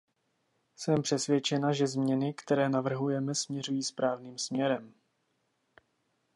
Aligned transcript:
Jsem 0.75 1.01
přesvědčena, 1.01 1.73
že 1.73 1.87
změny, 1.87 2.33
které 2.33 2.69
navrhujeme, 2.69 3.35
směřují 3.35 3.83
správným 3.83 4.37
směrem. 4.37 4.93